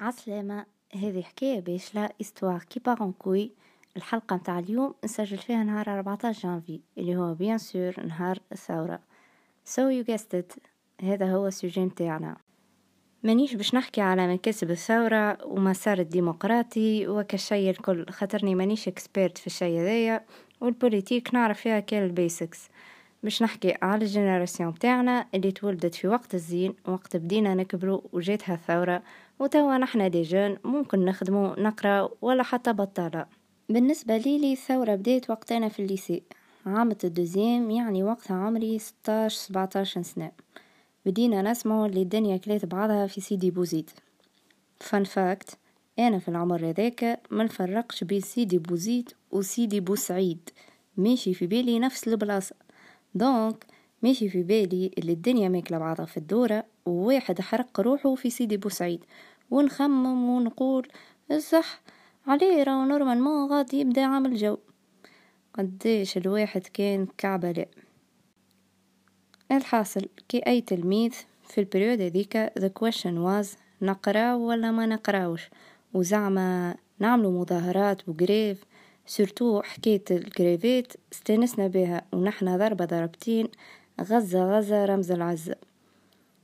عسلامة. 0.00 0.66
هذه 0.94 1.22
حكاية 1.22 1.60
باشلة 1.60 2.10
histoire 2.20 2.62
qui 2.70 2.80
part 2.80 3.01
en 3.01 3.12
couille. 3.12 3.52
الحلقة 3.96 4.36
متاع 4.36 4.58
اليوم 4.58 4.94
نسجل 5.04 5.38
فيها 5.38 5.64
نهار 5.64 5.88
14 5.98 6.42
جانفي 6.42 6.80
اللي 6.98 7.16
هو 7.16 7.34
bien 7.34 7.58
sûr 7.58 8.06
نهار 8.06 8.38
الثورة. 8.52 9.00
So 9.64 9.80
you 9.80 10.12
guessed 10.12 10.34
it. 10.34 10.58
هذا 11.02 11.32
هو 11.32 11.46
ال 11.46 11.52
sujet 11.52 11.80
متاعنا 11.80 12.36
مانيش 13.22 13.54
باش 13.54 13.74
نحكي 13.74 14.00
على 14.00 14.32
مكاسب 14.32 14.70
الثورة 14.70 15.46
ومسار 15.46 15.98
الديمقراطي 15.98 17.08
وكالشي 17.08 17.70
الكل 17.70 18.06
خاطرني 18.10 18.54
مانيش 18.54 18.88
expert 18.88 19.38
في 19.38 19.46
الشي 19.46 19.80
هذايا 19.80 20.24
وال 20.60 20.73
politique 20.73 21.34
نعرف 21.34 21.60
فيها 21.60 21.80
كل 21.80 21.96
ال 21.96 22.06
basics 22.06 22.68
باش 23.22 23.42
نحكي 23.42 23.74
على 23.82 24.04
ال 24.04 24.10
génération 24.10 24.70
بتاعنا 24.70 25.26
اللي 25.34 25.52
تولدت 25.52 25.94
في 25.94 26.08
وقت 26.08 26.34
الزين 26.34 26.74
وقت 26.88 27.16
بدينا 27.16 27.54
نكبروا 27.54 28.00
وجاتها 28.12 28.54
الثورة. 28.54 29.02
وتوا 29.38 29.78
نحنا 29.78 30.08
des 30.08 30.22
jeunes 30.22 30.56
ممكن 30.64 31.04
نخدمو 31.04 31.54
نقرأ 31.58 32.10
ولا 32.22 32.42
حتى 32.42 32.72
بطالة. 32.72 33.26
بالنسبة 33.68 34.16
لي 34.16 34.52
الثورة 34.52 34.94
بديت 34.94 35.30
وقت 35.30 35.52
أنا 35.52 35.68
في 35.68 35.82
ال 35.82 35.88
lycée. 35.88 36.22
عامة 36.66 36.96
ال 37.04 37.11
deuxième 37.11 37.70
يعني 37.70 38.02
وقتها 38.02 38.36
عمري 38.36 38.78
ستاش 38.78 39.34
سبعتاش 39.34 39.98
سنة. 39.98 40.32
بدينا 41.06 41.42
نسمعو 41.42 41.86
اللي 41.86 42.02
الدنيا 42.02 42.36
كلات 42.36 42.64
بعضها 42.64 43.06
في 43.06 43.20
سيدي 43.20 43.50
بوزيد. 43.50 43.90
ف 44.80 44.88
in 44.88 45.04
fact 45.04 45.58
أنا 45.98 46.18
في 46.18 46.28
العمر 46.28 46.68
هذاك 46.70 47.20
ما 47.30 47.44
نفرقش 47.44 48.04
بين 48.04 48.20
سيدي 48.20 48.58
بوزيد 48.58 49.10
وسيدي 49.30 49.80
بوسعيد. 49.80 50.50
ماشي 50.96 51.34
في 51.34 51.46
بالي 51.46 51.78
نفس 51.78 52.08
البلاصة. 52.08 52.56
donc 53.14 53.66
ماشي 54.02 54.28
في 54.28 54.42
بالي 54.42 54.90
اللي 54.98 55.12
الدنيا 55.12 55.48
ماكلة 55.48 55.78
بعضها 55.78 56.06
في 56.06 56.16
الدورة 56.16 56.64
وواحد 56.86 57.40
حرق 57.40 57.80
روحه 57.80 58.14
في 58.14 58.30
سيدي 58.30 58.56
بوسعيد. 58.56 59.04
ونخمم 59.50 60.28
ونقول 60.28 60.88
صحة 61.30 61.80
ليه 62.26 62.62
راهو 62.62 62.84
normalement 62.84 63.50
غادي 63.52 63.80
يبدأ 63.80 64.04
عامل 64.04 64.36
جو 64.36 64.56
قديش 65.54 66.16
الواحد 66.16 66.62
كان 66.66 67.06
كعبلاء 67.18 67.68
الحاصل 69.52 70.08
كي 70.28 70.38
أي 70.38 70.60
تلميذ 70.60 71.12
في 71.44 71.60
ال 71.60 71.65
période 71.65 72.00
هذيك 72.00 72.46
the 72.58 72.70
question 72.82 73.14
was 73.26 73.56
نقرا 73.82 74.34
ولا 74.34 74.70
ما 74.70 74.86
نقراوش؟ 74.86 75.50
وزعما 75.94 76.76
نعملوا 76.98 77.40
مظاهرات 77.40 78.08
و 78.08 78.16
grèves 78.16 78.64
surtout 79.10 79.62
حكاية 79.62 80.04
الجريفات 80.10 80.92
استانسنا 81.12 81.66
بها 81.66 82.02
ونحنا 82.12 82.56
ضربة 82.56 82.84
ضربتين 82.84 83.48
غزة 84.00 84.58
غزة 84.58 84.84
رمز 84.84 85.10
العزة. 85.10 85.56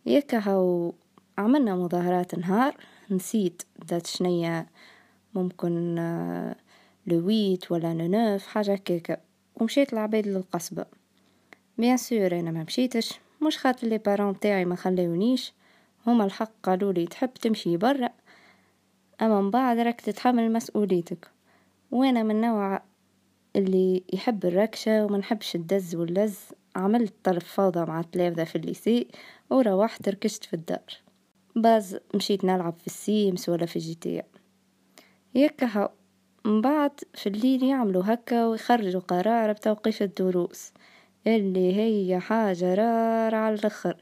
يكا 0.07 0.39
هاو 0.39 0.95
عملنا 1.39 1.77
مظاهرات 1.77 2.35
نهار 2.35 2.77
نسيت 3.11 3.63
ذات 3.91 4.07
شنية 4.07 4.67
ممكن 5.35 5.95
le 7.07 7.29
huit 7.29 7.73
ولا 7.73 7.93
le 7.93 8.11
neuf 8.11 8.47
حاجة 8.47 8.75
كيكا 8.75 9.17
ومشيت 9.57 9.93
العباد 9.93 10.27
للقصبة. 10.27 10.87
bien 11.79 11.97
sûr 11.97 12.41
أنا 12.41 12.51
ما 12.51 12.63
مشيتش. 12.63 13.13
مش 13.43 13.59
خاطر 13.59 13.87
les 13.87 13.99
parents 13.99 14.41
تاعي 14.41 14.65
ما 14.65 14.77
خليونيش. 14.77 15.53
هما 16.07 16.25
الحق 16.25 16.53
قالوا 16.63 16.93
لي 16.93 17.07
تحب 17.07 17.35
تمشي 17.35 17.77
برا. 17.77 18.09
أما 19.23 19.41
من 19.41 19.51
بعد 19.51 19.79
راك 19.79 20.01
تتحمل 20.01 20.53
مسؤوليتك. 20.53 21.37
وأنا 21.91 22.23
من 22.23 22.41
نوع 22.41 22.83
اللي 23.57 24.03
يحب 24.13 24.45
الركشة 24.45 25.05
وما 25.05 25.19
نحبش 25.19 25.55
الدز 25.55 25.95
واللز. 25.95 26.39
عملت 26.77 27.15
طلب 27.25 27.43
فوضى 27.43 27.85
مع 27.85 28.01
التلامذة 28.01 28.45
في 28.45 28.57
ال 28.57 28.65
lycée 28.65 29.09
وروحت 29.51 30.09
ركشت 30.09 30.45
في 30.45 30.55
الدار. 30.55 31.07
باز 31.57 31.99
مشيت 32.15 32.45
نلعب 32.45 32.79
في 32.79 32.87
ال 32.87 32.99
Sims 32.99 33.49
ولا 33.49 33.67
في 33.67 33.79
GTA 33.79 34.23
يكا 35.35 35.89
من 36.45 36.61
بعد 36.61 37.01
في 37.15 37.29
الليل 37.29 37.63
يعملوا 37.63 38.03
هكا 38.07 38.47
ويخرجوا 38.47 39.01
قرار 39.01 39.53
بتوقيف 39.53 40.03
الدروس. 40.03 40.73
اللي 41.27 41.77
هي 41.77 42.21
حاجة 42.21 42.75
رائعة 42.75 43.41
على 43.41 43.55
الآخر. 43.55 43.97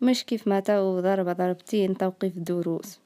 مش 0.00 0.24
كيف 0.24 0.48
ما 0.48 0.60
تو 0.60 1.00
ضربة 1.00 1.32
ضربتين 1.32 1.96
توقيف 1.96 2.36
الدروس. 2.36 3.00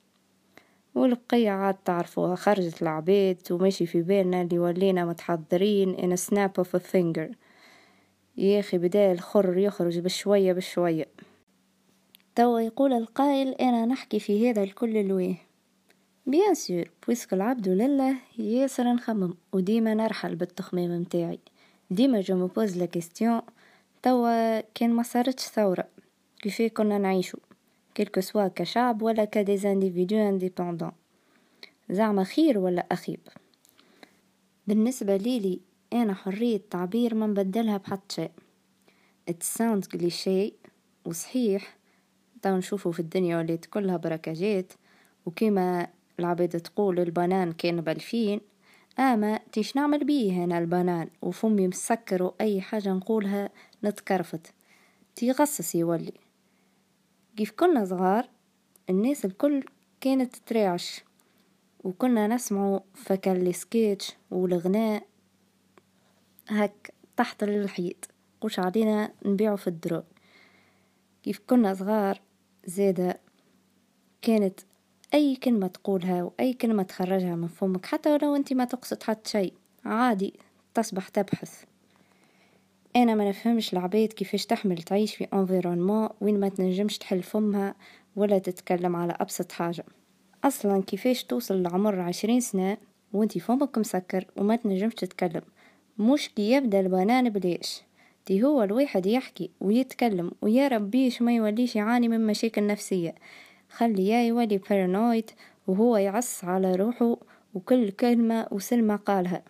والبقية 0.95 1.51
عاد 1.51 1.75
تعرفوها 1.75 2.35
خرجت 2.35 2.83
العباد 2.83 3.39
وماشي 3.51 3.87
في 3.87 4.03
بالنا 4.03 4.43
اللي 4.43 4.59
ولينا 4.59 5.05
متحضرين 5.05 5.97
in 5.97 6.19
a 6.19 6.21
snap 6.21 6.65
of 6.65 6.81
a 6.81 6.83
finger. 6.83 7.35
يا 8.37 8.61
أخي 8.61 8.79
بدا 8.79 9.13
الخر 9.13 9.59
يخرج 9.59 9.99
بشوية 9.99 10.53
بشوية. 10.53 11.07
توا 12.35 12.61
يقول 12.61 12.93
القائل 12.93 13.49
أنا 13.49 13.87
نحكي 13.87 14.21
في 14.21 14.51
هذا 14.51 14.63
الكل 14.63 14.97
علاه 14.97 15.35
bien 16.27 16.55
sûr 16.55 16.91
puisque 17.07 17.33
العبد 17.33 17.69
لله 17.69 18.17
ياسر 18.39 18.93
نخمم 18.93 19.35
وديما 19.53 19.95
نرحل 19.95 20.35
بالتخميم 20.35 21.01
متاعي. 21.01 21.39
ديما 21.91 22.21
جو 22.21 22.37
مبوز 22.37 22.79
la 22.79 22.87
question 22.87 23.41
توا 24.03 24.61
كان 24.61 24.91
ما 24.91 25.03
صارتش 25.03 25.45
ثورة. 25.45 25.85
كيف 26.43 26.63
كنا 26.63 26.99
نعيشو 26.99 27.39
quel 27.95 28.09
que 28.09 28.21
soit 28.21 28.49
كشعب 28.49 29.03
ولا 29.03 29.25
ك 29.25 29.32
des 29.32 29.53
individus 29.53 30.17
indépendants 30.17 30.93
زعما 31.91 32.25
خير 32.25 32.59
ولا 32.59 32.87
أخيب 32.93 33.21
بالنسبة 34.67 35.17
ليلي 35.17 35.61
أنا 35.93 36.15
حرية 36.15 36.61
تعبير 36.71 37.15
ما 37.15 37.27
نبدلها 37.27 37.77
بحتى 37.77 38.13
شيء. 38.13 38.31
it 39.41 39.52
sounds 39.52 39.85
cliché 39.85 40.51
وصحيح 41.05 41.77
تو 42.43 42.57
نشوفه 42.57 42.91
في 42.91 43.01
الدنيا 43.01 43.39
وليت 43.39 43.67
كلها 43.67 43.97
بركاجات 43.97 44.73
وكما 45.27 45.87
العباد 46.19 46.49
تقول 46.49 47.01
البنان 47.01 47.53
كان 47.53 47.81
بألفين. 47.81 48.41
أما 48.99 49.41
تي 49.53 49.62
آش 49.62 49.77
نعمل 49.77 50.05
بيه 50.05 50.33
هنا 50.33 50.59
البنان؟ 50.59 51.09
وفمي 51.23 51.69
مسكر 51.69 52.23
وأي 52.23 52.61
حاجة 52.61 52.93
نقولها 52.93 53.51
نتكرفت. 53.85 54.55
تيغصص 55.17 55.75
يولي. 55.75 56.13
كيف 57.37 57.51
كنا 57.51 57.85
صغار 57.85 58.29
الناس 58.91 59.25
الكل 59.25 59.65
كانت 60.01 60.37
ترعش 60.37 61.05
وكنا 61.85 62.27
نسمعوا 62.27 62.81
فكان 62.95 63.47
السكيتش 63.47 64.17
والغناء 64.31 65.07
هك 66.49 66.95
تحت 67.17 67.43
الحيط 67.43 68.09
قوش 68.41 68.59
علينا 68.59 69.13
نبيعه 69.27 69.57
في 69.57 69.67
الدرو 69.67 70.03
كيف 71.23 71.41
كنا 71.47 71.75
صغار 71.75 72.21
زادة 72.67 73.21
كانت 74.23 74.61
أي 75.15 75.37
كلمة 75.37 75.67
تقولها 75.67 76.23
وأي 76.23 76.53
كلمة 76.53 76.83
تخرجها 76.83 77.37
من 77.37 77.49
فمك 77.49 77.87
حتى 77.87 78.13
ولو 78.13 78.37
أنت 78.37 78.53
ما 78.53 78.65
تقصد 78.65 79.03
حتى 79.03 79.31
شيء 79.31 79.55
عادي 79.85 80.35
تصبح 80.75 81.09
تبحث. 81.09 81.65
أنا 82.97 83.15
ما 83.15 83.29
نفهمش 83.29 83.73
العباد 83.73 84.09
كيفاش 84.09 84.47
تحمل 84.47 84.83
تعيش 84.83 85.15
في 85.15 85.25
environnement 85.25 86.09
وين 86.21 86.41
ما 86.41 86.49
تنجمش 86.49 86.99
تحل 86.99 87.23
فمها 87.23 87.75
ولا 88.17 88.39
تتكلم 88.39 88.97
على 88.97 89.17
أبسط 89.21 89.53
حاجة. 89.53 89.85
أصلا 90.45 90.83
كيفاش 90.83 91.25
توصل 91.25 91.63
لعمر 91.63 92.01
عشرين 92.01 92.41
سنة 92.41 92.77
وانتي 93.13 93.41
فمك 93.41 93.79
مسكر 93.79 94.25
وما 94.37 94.57
تنجمش 94.57 94.95
تتكلم؟ 94.95 95.43
مش 95.99 96.29
كي 96.29 96.53
يبدأ 96.53 96.81
البنان 96.81 97.29
بليش 97.31 97.83
دي 98.27 98.45
هو 98.45 98.63
الواحد 98.63 99.07
يحكي 99.07 99.51
ويتكلم 99.61 100.33
ويا 100.43 100.69
ربيش 100.69 101.23
ما 101.23 101.37
يوليش 101.37 101.77
يعاني 101.77 102.09
من 102.09 102.27
مشاكل 102.27 102.67
نفسية. 102.67 103.15
خليه 103.69 104.15
يولي 104.15 104.59
بارانويد 104.59 105.31
وهو 105.67 105.97
يعص 105.97 106.45
على 106.45 106.75
روحه 106.75 107.17
وكل 107.55 107.91
كلمة 107.91 108.47
وسلمة 108.51 108.97
قالها. 108.97 109.43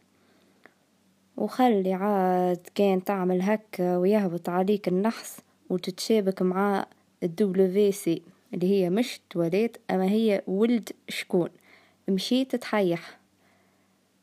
وخلي 1.41 1.93
عاد 1.93 2.69
كان 2.75 3.05
تعمل 3.05 3.43
هكا 3.43 3.97
ويهبط 3.97 4.49
عليك 4.49 4.89
النحس 4.89 5.41
وتتشابك 5.71 6.43
مع 6.43 6.87
ال 7.23 7.93
WC 7.93 8.23
اللي 8.55 8.71
هي 8.71 8.91
مش 8.91 9.21
تواليت 9.31 9.77
أما 9.91 10.05
هي 10.05 10.43
ولد 10.47 10.89
شكون؟ 11.09 11.49
مشيت 12.09 12.57
تحيح. 12.57 13.19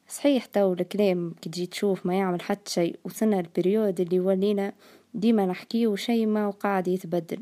صحيح 0.07 0.45
تو 0.45 0.73
الكلام 0.73 1.33
كي 1.41 1.49
تجي 1.49 1.65
تشوف 1.65 2.05
ما 2.05 2.15
يعمل 2.17 2.41
حتى 2.41 2.71
شيء 2.71 2.99
وصلنا 3.03 3.39
ال 3.39 3.47
période 3.47 4.01
اللي 4.01 4.19
ولينا 4.19 4.73
ديما 5.13 5.45
نحكيه 5.45 5.95
شيء 5.95 6.25
ما 6.25 6.47
وقاعد 6.47 6.87
يتبدل. 6.87 7.39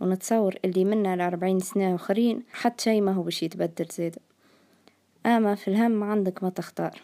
ونتصور 0.00 0.54
اللي 0.64 0.84
منا 0.84 1.16
لأربعين 1.16 1.60
سنة 1.60 1.94
أخرين 1.94 2.42
حتى 2.52 2.84
شي 2.84 3.00
ما 3.00 3.12
هو 3.12 3.22
باش 3.22 3.42
يتبدل 3.42 3.86
زيادة 3.92 4.20
أما 5.26 5.54
في 5.54 5.68
الهم 5.68 6.04
عندك 6.04 6.42
ما 6.42 6.50
تختار. 6.50 7.00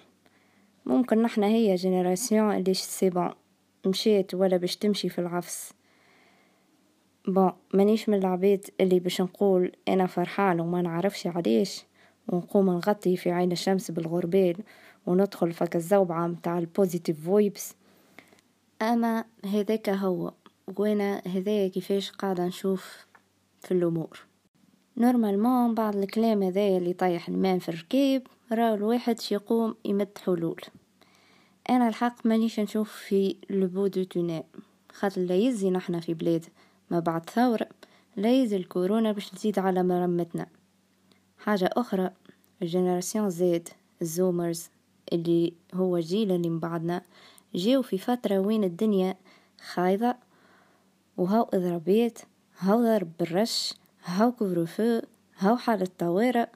ممكن 0.87 1.23
نحنا 1.23 1.47
هي 1.47 1.75
génération 1.75 2.57
اللي 2.57 2.75
c'est 2.75 3.10
bon 3.10 3.31
مشيت 3.87 4.35
ولا 4.35 4.57
باش 4.57 4.77
تمشي 4.77 5.09
في 5.09 5.19
العفس. 5.19 5.73
bon 7.29 7.53
مانيش 7.75 8.09
من 8.09 8.19
العبيد 8.19 8.67
اللي 8.81 9.01
باش 9.01 9.21
نقول 9.21 9.73
أنا 9.89 10.07
فرحان 10.07 10.61
وما 10.61 10.83
نعرفش 10.83 11.27
علاش. 11.27 11.85
ونقوم 12.29 12.71
نغطي 12.71 13.17
في 13.17 13.31
عين 13.31 13.53
الشمس 13.53 13.91
بالغربال 13.91 14.57
وندخل 15.07 15.53
فك 15.53 15.77
الزوبعة 15.77 16.27
متاع 16.27 16.59
ال 16.59 16.66
positive 16.66 17.25
vibes 17.25 17.75
أما 18.83 19.25
هذاك 19.45 19.89
هو 19.89 20.33
وأنا 20.79 21.23
هذايا 21.27 21.69
كيفاش 21.69 22.11
قاعدة 22.11 22.47
نشوف 22.47 23.07
في 23.61 23.75
الأمور. 23.75 24.19
normalement 24.97 25.75
بعض 25.75 25.97
الكلام 25.97 26.43
هذايا 26.43 26.79
اللي 26.79 26.91
يطيح 26.91 27.29
الماء 27.29 27.59
في 27.59 27.69
الركيب 27.69 28.27
راهو 28.55 28.75
الواحد 28.75 29.21
يقوم 29.31 29.75
يمد 29.85 30.19
حلول 30.25 30.61
أنا 31.71 31.89
الحق 31.89 32.27
مانيش 32.27 32.61
نشوف 32.61 32.93
في 32.93 33.37
le 33.51 33.63
bout 33.63 33.87
du 33.87 34.03
tunnel. 34.05 34.43
خاطر 34.93 35.21
لا 35.21 35.35
يزي 35.35 35.71
نحنا 35.71 36.01
في 36.01 36.15
بلاد 36.15 36.45
ما 36.91 37.01
بعد 37.01 37.31
ثورة 37.31 37.69
لا 38.17 38.43
يزي 38.43 38.57
الكورونا 38.57 39.13
باش 39.13 39.31
تزيد 39.31 39.59
على 39.59 39.83
مرمتنا. 39.83 40.47
حاجة 41.39 41.71
أخرى 41.73 42.11
ال 42.63 42.69
génération 42.69 43.31
Z 43.31 43.69
ال 44.03 44.11
Zoomers 44.11 44.69
اللي 45.13 45.53
هو 45.75 45.97
الجيل 45.97 46.33
اللي 46.33 46.49
من 46.49 46.59
بعدنا 46.59 47.03
جيو 47.55 47.83
في 47.83 47.99
فترة 47.99 48.39
وين 48.39 48.65
الدنيا 48.65 49.15
خايضة 49.73 50.15
وهاو 51.17 51.43
إضرابات 51.43 52.19
هاو 52.59 52.83
ضرب 52.83 53.13
بالرش 53.19 53.75
هاو 54.05 54.33
couvre-feu 54.33 55.01
هاو 55.39 55.57
حالة 55.57 55.89
طوارئ 55.99 56.47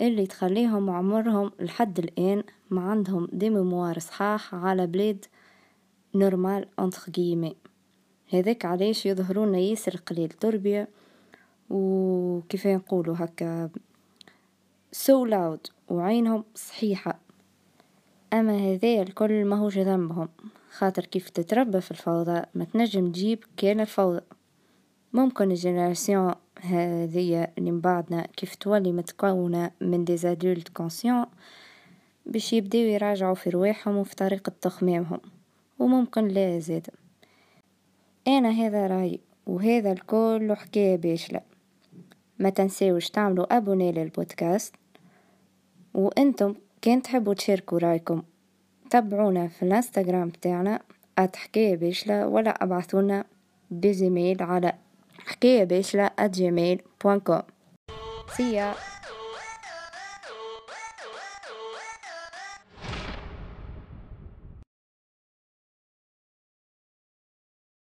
اللي 0.00 0.26
تخليهم 0.26 0.90
عمرهم 0.90 1.52
لحد 1.60 1.98
الآن 1.98 2.42
ما 2.70 2.90
عندهم 2.90 3.28
des 3.32 3.50
mémoires 3.50 3.98
صحاح 3.98 4.54
على 4.54 4.86
بلاد 4.86 5.24
normale 6.14 6.66
entre 6.78 7.10
guillemets 7.10 7.56
هذاك 8.32 8.64
علاش 8.64 9.06
يظهرونا 9.06 9.58
ياسر 9.58 9.96
قليل 9.96 10.28
تربية 10.28 10.88
وكيف 11.70 12.66
نقولوا 12.66 13.14
هكا 13.18 13.70
so 14.92 15.26
so 15.26 15.58
وعينهم 15.88 16.44
صحيحة. 16.54 17.18
أما 18.32 18.56
هذا 18.56 19.02
الكل 19.02 19.44
ماهوش 19.44 19.78
ذنبهم 19.78 20.28
خاطر 20.70 21.04
كيف 21.04 21.28
تتربى 21.28 21.80
في 21.80 21.90
الفوضى 21.90 22.42
ما 22.54 22.64
تنجم 22.64 23.12
تجيب 23.12 23.44
كان 23.56 23.80
الفوضى. 23.80 24.20
ممكن 25.12 25.50
ال 25.50 25.58
génération 25.58 26.34
هذيا 26.60 27.52
اللي 27.58 27.70
من 27.70 27.80
بعدنا 27.80 28.26
كيف 28.36 28.54
تولي 28.54 28.92
متكونة 28.92 29.70
من 29.80 30.04
des 30.04 30.16
adultes 30.16 30.68
conscients 30.68 31.26
باش 32.26 32.52
يبداو 32.52 32.82
يراجعوا 32.82 33.34
في 33.34 33.50
رواحهم 33.50 33.96
وفي 33.96 34.16
طريقة 34.16 34.52
تخميمهم 34.60 35.20
وممكن 35.78 36.28
لا 36.28 36.58
زاد 36.58 36.86
أنا 38.28 38.50
هذا 38.50 38.86
رأيي 38.86 39.20
وهذا 39.46 39.92
الكل 39.92 40.54
حكاية 40.56 40.96
باشلة. 40.96 41.40
ما 42.38 42.50
تنساوش 42.50 43.10
تعملوا 43.10 43.56
abonner 43.56 43.92
للبودكاست 43.92 44.74
وأنتم 45.94 46.54
كان 46.82 47.02
تحبوا 47.02 47.34
تشاركوا 47.34 47.78
رأيكم 47.78 48.22
تابعونا 48.90 49.48
في 49.48 49.62
الانستغرام 49.62 50.28
بتاعنا 50.28 50.80
حكاية 51.18 51.76
باشلة 51.76 52.26
ولا 52.26 52.64
ابعثونا 52.64 53.24
بزيميل 53.70 54.42
على 54.42 54.72
حكاية 55.29 55.63
باشلة 55.63 56.07
at 56.21 56.31
gmail.com 56.37 57.41
See 58.37 58.53
ya! 58.57 58.88